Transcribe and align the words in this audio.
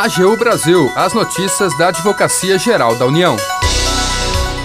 AGU 0.00 0.36
Brasil, 0.36 0.92
as 0.94 1.12
notícias 1.12 1.76
da 1.76 1.88
Advocacia 1.88 2.56
Geral 2.56 2.94
da 2.94 3.04
União. 3.04 3.36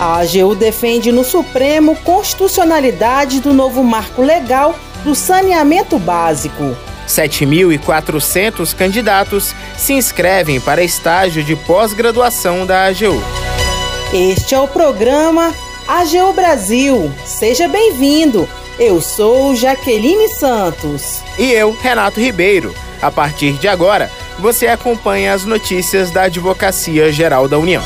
A 0.00 0.18
AGU 0.18 0.56
defende 0.56 1.12
no 1.12 1.22
Supremo 1.22 1.94
constitucionalidade 1.94 3.38
do 3.38 3.54
novo 3.54 3.84
marco 3.84 4.22
legal 4.22 4.74
do 5.04 5.14
saneamento 5.14 6.00
básico. 6.00 6.76
7.400 7.06 8.74
candidatos 8.74 9.54
se 9.78 9.92
inscrevem 9.92 10.60
para 10.60 10.82
estágio 10.82 11.44
de 11.44 11.54
pós-graduação 11.54 12.66
da 12.66 12.86
AGU. 12.86 13.22
Este 14.12 14.56
é 14.56 14.58
o 14.58 14.66
programa 14.66 15.54
AGU 15.86 16.32
Brasil. 16.32 17.08
Seja 17.24 17.68
bem-vindo. 17.68 18.48
Eu 18.80 19.00
sou 19.00 19.54
Jaqueline 19.54 20.28
Santos. 20.28 21.22
E 21.38 21.52
eu, 21.52 21.70
Renato 21.70 22.18
Ribeiro. 22.18 22.74
A 23.00 23.12
partir 23.12 23.52
de 23.52 23.68
agora, 23.68 24.10
você 24.38 24.66
acompanha 24.66 25.34
as 25.34 25.44
notícias 25.44 26.10
da 26.10 26.22
Advocacia 26.22 27.12
Geral 27.12 27.48
da 27.48 27.58
União. 27.58 27.82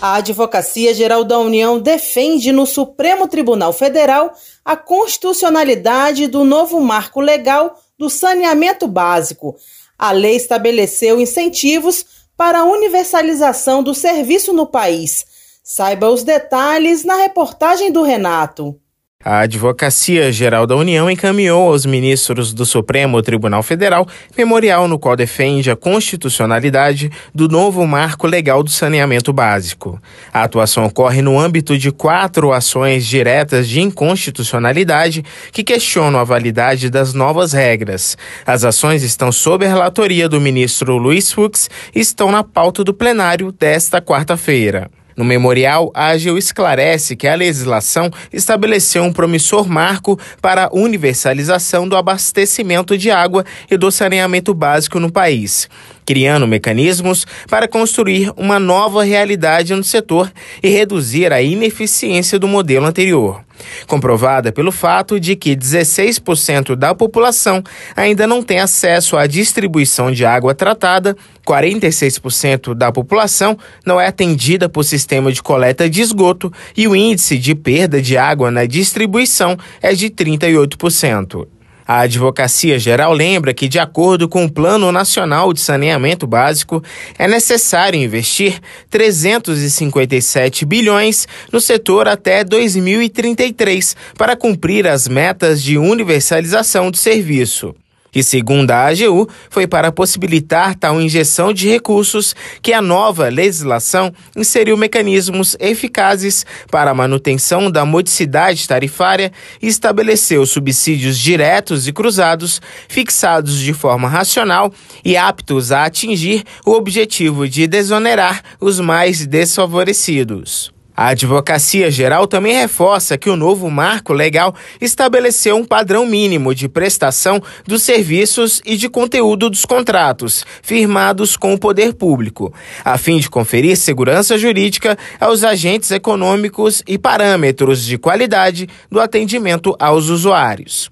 A 0.00 0.14
Advocacia 0.14 0.94
Geral 0.94 1.24
da 1.24 1.38
União 1.38 1.78
defende 1.78 2.52
no 2.52 2.64
Supremo 2.64 3.28
Tribunal 3.28 3.72
Federal 3.72 4.32
a 4.64 4.74
constitucionalidade 4.74 6.26
do 6.26 6.42
novo 6.42 6.80
marco 6.80 7.20
legal 7.20 7.78
do 7.98 8.08
saneamento 8.08 8.88
básico. 8.88 9.54
A 9.98 10.10
lei 10.10 10.36
estabeleceu 10.36 11.20
incentivos 11.20 12.06
para 12.34 12.60
a 12.60 12.64
universalização 12.64 13.82
do 13.82 13.94
serviço 13.94 14.54
no 14.54 14.66
país. 14.66 15.26
Saiba 15.62 16.08
os 16.08 16.22
detalhes 16.24 17.04
na 17.04 17.16
reportagem 17.16 17.92
do 17.92 18.02
Renato. 18.02 18.80
A 19.22 19.40
Advocacia 19.40 20.32
Geral 20.32 20.66
da 20.66 20.74
União 20.74 21.10
encaminhou 21.10 21.68
aos 21.68 21.84
ministros 21.84 22.54
do 22.54 22.64
Supremo 22.64 23.20
Tribunal 23.20 23.62
Federal 23.62 24.08
memorial 24.34 24.88
no 24.88 24.98
qual 24.98 25.14
defende 25.14 25.70
a 25.70 25.76
constitucionalidade 25.76 27.12
do 27.34 27.46
novo 27.46 27.86
marco 27.86 28.26
legal 28.26 28.62
do 28.62 28.70
saneamento 28.70 29.30
básico. 29.30 30.00
A 30.32 30.44
atuação 30.44 30.86
ocorre 30.86 31.20
no 31.20 31.38
âmbito 31.38 31.76
de 31.76 31.92
quatro 31.92 32.50
ações 32.50 33.04
diretas 33.04 33.68
de 33.68 33.82
inconstitucionalidade 33.82 35.22
que 35.52 35.62
questionam 35.62 36.18
a 36.18 36.24
validade 36.24 36.88
das 36.88 37.12
novas 37.12 37.52
regras. 37.52 38.16
As 38.46 38.64
ações 38.64 39.02
estão 39.02 39.30
sob 39.30 39.66
a 39.66 39.68
relatoria 39.68 40.30
do 40.30 40.40
ministro 40.40 40.96
Luiz 40.96 41.30
Fux 41.30 41.68
e 41.94 42.00
estão 42.00 42.32
na 42.32 42.42
pauta 42.42 42.82
do 42.82 42.94
plenário 42.94 43.52
desta 43.52 44.00
quarta-feira. 44.00 44.90
No 45.20 45.26
memorial, 45.26 45.90
a 45.92 46.12
AGU 46.12 46.38
esclarece 46.38 47.14
que 47.14 47.28
a 47.28 47.34
legislação 47.34 48.10
estabeleceu 48.32 49.02
um 49.02 49.12
promissor 49.12 49.68
marco 49.68 50.18
para 50.40 50.64
a 50.64 50.70
universalização 50.72 51.86
do 51.86 51.94
abastecimento 51.94 52.96
de 52.96 53.10
água 53.10 53.44
e 53.70 53.76
do 53.76 53.90
saneamento 53.90 54.54
básico 54.54 54.98
no 54.98 55.12
país 55.12 55.68
criando 56.04 56.46
mecanismos 56.46 57.26
para 57.48 57.68
construir 57.68 58.32
uma 58.36 58.58
nova 58.58 59.04
realidade 59.04 59.74
no 59.74 59.84
setor 59.84 60.32
e 60.62 60.68
reduzir 60.68 61.32
a 61.32 61.42
ineficiência 61.42 62.38
do 62.38 62.48
modelo 62.48 62.86
anterior. 62.86 63.44
Comprovada 63.86 64.52
pelo 64.52 64.72
fato 64.72 65.18
de 65.20 65.36
que 65.36 65.56
16% 65.56 66.74
da 66.74 66.94
população 66.94 67.62
ainda 67.94 68.26
não 68.26 68.42
tem 68.42 68.58
acesso 68.58 69.16
à 69.16 69.26
distribuição 69.26 70.10
de 70.10 70.24
água 70.24 70.54
tratada, 70.54 71.16
46% 71.46 72.74
da 72.74 72.92
população 72.92 73.58
não 73.84 74.00
é 74.00 74.06
atendida 74.06 74.68
por 74.68 74.84
sistema 74.84 75.32
de 75.32 75.42
coleta 75.42 75.88
de 75.88 76.00
esgoto 76.00 76.52
e 76.76 76.86
o 76.86 76.96
índice 76.96 77.38
de 77.38 77.54
perda 77.54 78.00
de 78.00 78.16
água 78.16 78.50
na 78.50 78.64
distribuição 78.64 79.56
é 79.82 79.94
de 79.94 80.10
38%. 80.10 81.46
A 81.92 82.02
Advocacia 82.02 82.78
Geral 82.78 83.12
lembra 83.12 83.52
que, 83.52 83.66
de 83.66 83.80
acordo 83.80 84.28
com 84.28 84.44
o 84.44 84.48
Plano 84.48 84.92
Nacional 84.92 85.52
de 85.52 85.60
Saneamento 85.60 86.24
Básico, 86.24 86.80
é 87.18 87.26
necessário 87.26 88.00
investir 88.00 88.60
357 88.88 90.64
bilhões 90.64 91.26
no 91.50 91.60
setor 91.60 92.06
até 92.06 92.44
2033 92.44 93.96
para 94.16 94.36
cumprir 94.36 94.86
as 94.86 95.08
metas 95.08 95.60
de 95.60 95.78
universalização 95.78 96.92
do 96.92 96.96
serviço 96.96 97.74
que, 98.10 98.22
segundo 98.22 98.70
a 98.70 98.86
AGU, 98.86 99.28
foi 99.48 99.66
para 99.66 99.92
possibilitar 99.92 100.74
tal 100.74 101.00
injeção 101.00 101.52
de 101.52 101.68
recursos 101.68 102.34
que 102.62 102.72
a 102.72 102.82
nova 102.82 103.28
legislação 103.28 104.12
inseriu 104.36 104.76
mecanismos 104.76 105.56
eficazes 105.60 106.44
para 106.70 106.90
a 106.90 106.94
manutenção 106.94 107.70
da 107.70 107.84
modicidade 107.84 108.66
tarifária 108.66 109.32
e 109.60 109.68
estabeleceu 109.68 110.44
subsídios 110.46 111.18
diretos 111.18 111.86
e 111.86 111.92
cruzados, 111.92 112.60
fixados 112.88 113.58
de 113.58 113.72
forma 113.72 114.08
racional 114.08 114.72
e 115.04 115.16
aptos 115.16 115.72
a 115.72 115.84
atingir 115.84 116.44
o 116.64 116.72
objetivo 116.72 117.48
de 117.48 117.66
desonerar 117.66 118.42
os 118.60 118.80
mais 118.80 119.26
desfavorecidos. 119.26 120.79
A 121.00 121.12
Advocacia 121.12 121.90
Geral 121.90 122.26
também 122.26 122.52
reforça 122.52 123.16
que 123.16 123.30
o 123.30 123.34
novo 123.34 123.70
marco 123.70 124.12
legal 124.12 124.54
estabeleceu 124.78 125.56
um 125.56 125.64
padrão 125.64 126.04
mínimo 126.04 126.54
de 126.54 126.68
prestação 126.68 127.42
dos 127.66 127.82
serviços 127.82 128.60
e 128.66 128.76
de 128.76 128.86
conteúdo 128.86 129.48
dos 129.48 129.64
contratos 129.64 130.44
firmados 130.60 131.38
com 131.38 131.54
o 131.54 131.58
poder 131.58 131.94
público, 131.94 132.52
a 132.84 132.98
fim 132.98 133.18
de 133.18 133.30
conferir 133.30 133.78
segurança 133.78 134.36
jurídica 134.36 134.98
aos 135.18 135.42
agentes 135.42 135.90
econômicos 135.90 136.82
e 136.86 136.98
parâmetros 136.98 137.82
de 137.82 137.96
qualidade 137.96 138.68
do 138.90 139.00
atendimento 139.00 139.74
aos 139.78 140.10
usuários. 140.10 140.90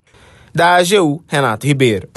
Da 0.54 0.76
AGU, 0.76 1.22
Renato 1.28 1.66
Ribeiro. 1.66 2.08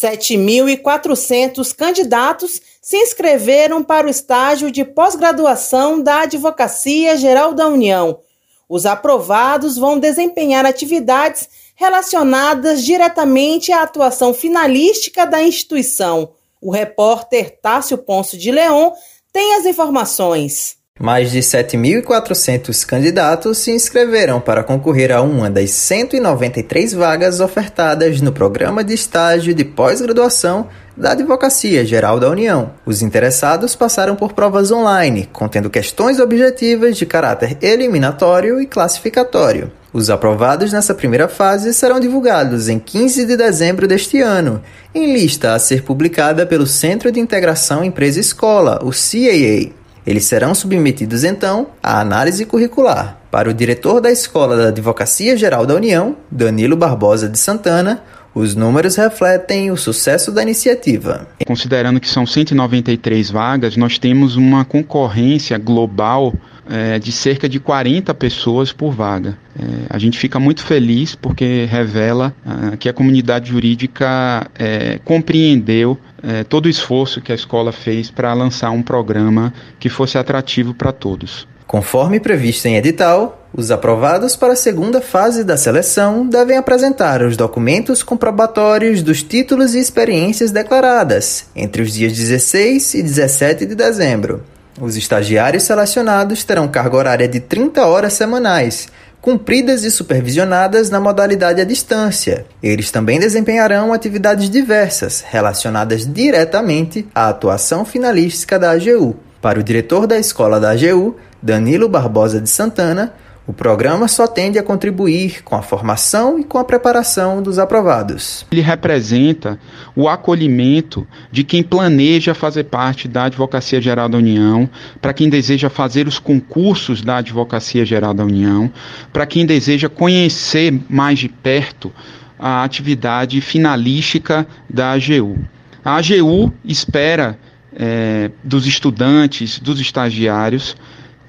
7.400 0.00 1.74
candidatos 1.74 2.62
se 2.80 2.96
inscreveram 2.96 3.82
para 3.82 4.06
o 4.06 4.10
estágio 4.10 4.70
de 4.70 4.82
pós-graduação 4.82 6.02
da 6.02 6.22
Advocacia 6.22 7.18
Geral 7.18 7.52
da 7.52 7.68
União. 7.68 8.20
Os 8.66 8.86
aprovados 8.86 9.76
vão 9.76 9.98
desempenhar 9.98 10.64
atividades 10.64 11.48
relacionadas 11.74 12.82
diretamente 12.82 13.72
à 13.72 13.82
atuação 13.82 14.32
finalística 14.32 15.26
da 15.26 15.42
instituição. 15.42 16.32
O 16.62 16.70
repórter 16.70 17.58
Tássio 17.60 17.98
Ponce 17.98 18.38
de 18.38 18.50
Leon 18.50 18.92
tem 19.30 19.54
as 19.56 19.66
informações. 19.66 20.79
Mais 21.02 21.30
de 21.30 21.38
7.400 21.38 22.84
candidatos 22.84 23.56
se 23.56 23.70
inscreveram 23.70 24.38
para 24.38 24.62
concorrer 24.62 25.10
a 25.10 25.22
uma 25.22 25.48
das 25.48 25.70
193 25.70 26.92
vagas 26.92 27.40
ofertadas 27.40 28.20
no 28.20 28.30
programa 28.32 28.84
de 28.84 28.92
estágio 28.92 29.54
de 29.54 29.64
pós-graduação 29.64 30.68
da 30.94 31.12
Advocacia 31.12 31.86
Geral 31.86 32.20
da 32.20 32.28
União. 32.28 32.72
Os 32.84 33.00
interessados 33.00 33.74
passaram 33.74 34.14
por 34.14 34.34
provas 34.34 34.70
online, 34.70 35.26
contendo 35.32 35.70
questões 35.70 36.20
objetivas 36.20 36.98
de 36.98 37.06
caráter 37.06 37.56
eliminatório 37.62 38.60
e 38.60 38.66
classificatório. 38.66 39.72
Os 39.94 40.10
aprovados 40.10 40.70
nessa 40.70 40.94
primeira 40.94 41.28
fase 41.28 41.72
serão 41.72 41.98
divulgados 41.98 42.68
em 42.68 42.78
15 42.78 43.24
de 43.24 43.38
dezembro 43.38 43.88
deste 43.88 44.20
ano, 44.20 44.60
em 44.94 45.14
lista 45.14 45.54
a 45.54 45.58
ser 45.58 45.82
publicada 45.82 46.44
pelo 46.44 46.66
Centro 46.66 47.10
de 47.10 47.18
Integração 47.18 47.82
Empresa-Escola, 47.82 48.80
o 48.82 48.90
CAA. 48.90 49.79
Eles 50.10 50.24
serão 50.24 50.56
submetidos 50.56 51.22
então 51.22 51.68
à 51.80 52.00
análise 52.00 52.44
curricular. 52.44 53.20
Para 53.30 53.48
o 53.48 53.54
diretor 53.54 54.00
da 54.00 54.10
Escola 54.10 54.56
da 54.56 54.66
Advocacia 54.66 55.36
Geral 55.36 55.64
da 55.64 55.76
União, 55.76 56.16
Danilo 56.28 56.76
Barbosa 56.76 57.28
de 57.28 57.38
Santana, 57.38 58.02
os 58.34 58.56
números 58.56 58.96
refletem 58.96 59.70
o 59.70 59.76
sucesso 59.76 60.32
da 60.32 60.42
iniciativa. 60.42 61.28
Considerando 61.46 62.00
que 62.00 62.08
são 62.08 62.26
193 62.26 63.30
vagas, 63.30 63.76
nós 63.76 64.00
temos 64.00 64.34
uma 64.34 64.64
concorrência 64.64 65.56
global 65.58 66.34
é, 66.70 66.98
de 66.98 67.10
cerca 67.10 67.48
de 67.48 67.58
40 67.58 68.14
pessoas 68.14 68.72
por 68.72 68.92
vaga. 68.92 69.36
É, 69.58 69.64
a 69.90 69.98
gente 69.98 70.18
fica 70.18 70.38
muito 70.38 70.64
feliz 70.64 71.14
porque 71.14 71.66
revela 71.68 72.32
ah, 72.46 72.76
que 72.78 72.88
a 72.88 72.92
comunidade 72.92 73.50
jurídica 73.50 74.48
é, 74.58 75.00
compreendeu 75.04 75.98
é, 76.22 76.44
todo 76.44 76.66
o 76.66 76.68
esforço 76.68 77.20
que 77.20 77.32
a 77.32 77.34
escola 77.34 77.72
fez 77.72 78.10
para 78.10 78.32
lançar 78.32 78.70
um 78.70 78.82
programa 78.82 79.52
que 79.78 79.88
fosse 79.88 80.16
atrativo 80.16 80.72
para 80.72 80.92
todos. 80.92 81.48
Conforme 81.66 82.18
previsto 82.18 82.66
em 82.66 82.76
edital, 82.76 83.48
os 83.52 83.70
aprovados 83.70 84.36
para 84.36 84.52
a 84.54 84.56
segunda 84.56 85.00
fase 85.00 85.44
da 85.44 85.56
seleção 85.56 86.26
devem 86.26 86.56
apresentar 86.56 87.22
os 87.22 87.36
documentos 87.36 88.02
comprobatórios 88.02 89.02
dos 89.02 89.22
títulos 89.22 89.74
e 89.74 89.78
experiências 89.78 90.50
declaradas 90.50 91.46
entre 91.54 91.82
os 91.82 91.92
dias 91.92 92.12
16 92.12 92.94
e 92.94 93.02
17 93.02 93.66
de 93.66 93.74
dezembro. 93.74 94.42
Os 94.80 94.96
estagiários 94.96 95.64
selecionados 95.64 96.42
terão 96.42 96.66
carga 96.66 96.96
horária 96.96 97.28
de 97.28 97.38
30 97.38 97.84
horas 97.86 98.14
semanais, 98.14 98.88
cumpridas 99.20 99.84
e 99.84 99.90
supervisionadas 99.90 100.88
na 100.88 100.98
modalidade 100.98 101.60
à 101.60 101.64
distância. 101.64 102.46
Eles 102.62 102.90
também 102.90 103.20
desempenharão 103.20 103.92
atividades 103.92 104.48
diversas 104.48 105.20
relacionadas 105.20 106.10
diretamente 106.10 107.06
à 107.14 107.28
atuação 107.28 107.84
finalística 107.84 108.58
da 108.58 108.70
AGU. 108.70 109.16
Para 109.42 109.60
o 109.60 109.62
diretor 109.62 110.06
da 110.06 110.18
escola 110.18 110.58
da 110.58 110.70
AGU, 110.70 111.14
Danilo 111.42 111.86
Barbosa 111.86 112.40
de 112.40 112.48
Santana, 112.48 113.12
O 113.46 113.52
programa 113.52 114.06
só 114.06 114.26
tende 114.26 114.58
a 114.58 114.62
contribuir 114.62 115.42
com 115.42 115.56
a 115.56 115.62
formação 115.62 116.38
e 116.38 116.44
com 116.44 116.58
a 116.58 116.64
preparação 116.64 117.42
dos 117.42 117.58
aprovados. 117.58 118.46
Ele 118.52 118.60
representa 118.60 119.58
o 119.96 120.08
acolhimento 120.08 121.06
de 121.32 121.42
quem 121.42 121.62
planeja 121.62 122.34
fazer 122.34 122.64
parte 122.64 123.08
da 123.08 123.24
Advocacia 123.24 123.80
Geral 123.80 124.08
da 124.08 124.18
União, 124.18 124.68
para 125.00 125.12
quem 125.12 125.28
deseja 125.28 125.68
fazer 125.68 126.06
os 126.06 126.18
concursos 126.18 127.02
da 127.02 127.16
Advocacia 127.16 127.84
Geral 127.84 128.14
da 128.14 128.24
União, 128.24 128.70
para 129.12 129.26
quem 129.26 129.44
deseja 129.44 129.88
conhecer 129.88 130.78
mais 130.88 131.18
de 131.18 131.28
perto 131.28 131.92
a 132.38 132.62
atividade 132.62 133.40
finalística 133.40 134.46
da 134.68 134.92
AGU. 134.92 135.38
A 135.84 135.96
AGU 135.96 136.52
espera 136.64 137.38
é, 137.74 138.30
dos 138.44 138.66
estudantes, 138.66 139.58
dos 139.58 139.80
estagiários, 139.80 140.76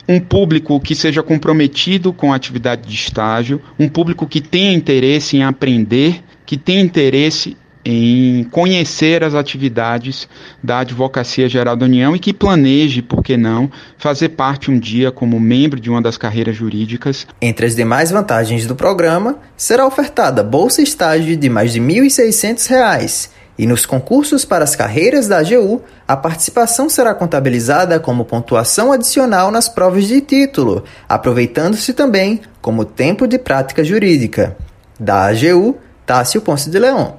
um 0.08 0.20
público 0.20 0.80
que 0.80 0.96
seja 0.96 1.24
comprometido 1.24 2.12
com 2.12 2.34
a 2.34 2.36
atividade 2.36 2.88
de 2.88 2.96
estágio, 2.96 3.62
um 3.80 3.88
público 3.88 4.28
que 4.28 4.42
tenha 4.42 4.74
interesse 4.74 5.38
em 5.38 5.44
aprender, 5.44 6.24
que 6.46 6.58
tenha 6.58 6.82
interesse 6.82 7.58
em 7.84 8.44
conhecer 8.46 9.24
as 9.24 9.34
atividades 9.34 10.28
da 10.64 10.80
Advocacia 10.80 11.50
Geral 11.50 11.76
da 11.76 11.86
União 11.86 12.16
e 12.16 12.20
que 12.20 12.34
planeje, 12.34 13.02
por 13.02 13.24
que 13.24 13.36
não, 13.36 13.72
fazer 13.98 14.30
parte 14.30 14.70
um 14.70 14.78
dia 14.78 15.12
como 15.12 15.40
membro 15.40 15.80
de 15.80 15.90
uma 15.90 16.02
das 16.02 16.18
carreiras 16.18 16.56
jurídicas. 16.56 17.26
Entre 17.42 17.66
as 17.66 17.76
demais 17.76 18.12
vantagens 18.12 18.68
do 18.68 18.76
programa, 18.76 19.40
será 19.58 19.86
ofertada 19.86 20.44
bolsa 20.44 20.82
estágio 20.82 21.36
de 21.36 21.50
mais 21.50 21.74
de 21.74 21.80
R$ 21.80 21.86
1.600 21.88 23.41
e 23.58 23.66
nos 23.66 23.86
concursos 23.86 24.46
para 24.46 24.64
as 24.64 24.76
carreiras 24.76 25.28
da 25.28 25.40
AGU, 25.40 25.82
a 26.08 26.16
participação 26.16 26.90
será 26.90 27.14
contabilizada 27.14 28.00
como 28.00 28.26
pontuação 28.26 28.92
adicional 28.92 29.52
nas 29.52 29.70
provas 29.70 30.06
de 30.06 30.22
título, 30.22 30.84
aproveitando-se 31.08 31.94
também 31.94 32.42
como 32.62 32.86
tempo 32.86 33.28
de 33.28 33.38
prática 33.38 33.84
jurídica. 33.84 34.58
Da 35.00 35.26
AGU, 35.28 35.78
Tássio 36.06 36.42
Ponce 36.42 36.70
de 36.70 36.80
Leão. 36.80 37.16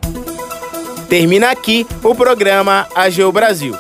Termina 1.09 1.51
aqui 1.51 1.87
o 2.03 2.15
programa 2.15 2.87
AGU 2.95 3.31
Brasil. 3.33 3.77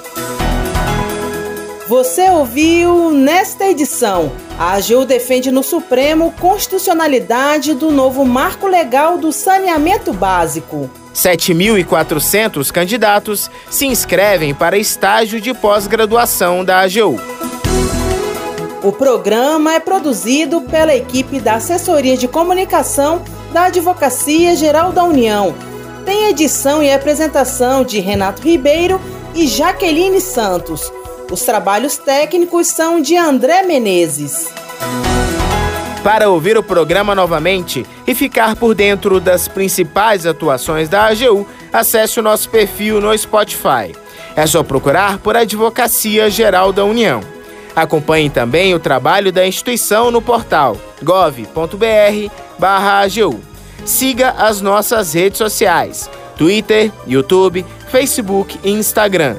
Você 1.89 2.29
ouviu 2.31 3.11
nesta 3.11 3.67
edição. 3.67 4.33
A 4.63 4.75
AGU 4.75 5.05
defende 5.05 5.51
no 5.51 5.61
Supremo 5.61 6.33
constitucionalidade 6.39 7.75
do 7.75 7.91
novo 7.91 8.25
marco 8.25 8.69
legal 8.69 9.19
do 9.19 9.33
saneamento 9.33 10.13
básico. 10.13 10.89
7.400 11.13 12.71
candidatos 12.71 13.51
se 13.69 13.87
inscrevem 13.87 14.55
para 14.55 14.79
estágio 14.79 15.41
de 15.41 15.53
pós-graduação 15.53 16.65
da 16.65 16.79
AGU. 16.79 17.21
O 18.85 18.93
programa 18.93 19.75
é 19.75 19.81
produzido 19.81 20.61
pela 20.61 20.95
equipe 20.95 21.41
da 21.41 21.55
Assessoria 21.55 22.17
de 22.17 22.29
Comunicação 22.29 23.21
da 23.53 23.65
Advocacia 23.65 24.55
Geral 24.55 24.93
da 24.93 25.03
União. 25.03 25.57
Tem 26.05 26.29
edição 26.29 26.81
e 26.81 26.93
apresentação 26.93 27.83
de 27.83 27.99
Renato 27.99 28.43
Ribeiro 28.43 29.01
e 29.35 29.49
Jaqueline 29.49 30.21
Santos. 30.21 30.93
Os 31.33 31.43
trabalhos 31.45 31.97
técnicos 31.97 32.67
são 32.67 33.01
de 33.01 33.17
André 33.17 33.63
Menezes. 33.63 34.53
Para 36.05 36.29
ouvir 36.29 36.59
o 36.59 36.63
programa 36.63 37.15
novamente 37.15 37.87
e 38.07 38.15
ficar 38.15 38.55
por 38.55 38.75
dentro 38.75 39.19
das 39.19 39.49
principais 39.49 40.27
atuações 40.27 40.91
da 40.91 41.07
AGU, 41.07 41.49
acesse 41.73 42.21
o 42.21 42.23
nosso 42.23 42.51
perfil 42.51 43.01
no 43.01 43.17
Spotify. 43.17 43.97
É 44.37 44.47
só 44.47 44.63
procurar 44.63 45.17
por 45.21 45.35
Advocacia 45.35 46.29
Geral 46.29 46.71
da 46.71 46.85
União. 46.85 47.23
Acompanhe 47.75 48.29
também 48.29 48.75
o 48.75 48.79
trabalho 48.79 49.33
da 49.33 49.47
instituição 49.47 50.11
no 50.11 50.21
portal 50.21 50.77
gov.br/agu. 51.03 52.31
Siga 53.87 54.33
as 54.33 54.61
nossas 54.61 55.15
redes 55.15 55.39
sociais: 55.39 56.11
Twitter, 56.37 56.93
YouTube, 57.07 57.65
Facebook 57.91 58.61
e 58.63 58.71
Instagram. 58.71 59.39